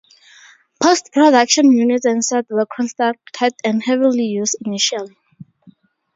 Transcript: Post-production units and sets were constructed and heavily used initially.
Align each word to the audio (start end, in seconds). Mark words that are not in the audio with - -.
Post-production 0.81 1.71
units 1.71 2.05
and 2.05 2.25
sets 2.25 2.49
were 2.49 2.65
constructed 2.65 3.53
and 3.63 3.83
heavily 3.83 4.23
used 4.25 4.55
initially. 4.65 5.15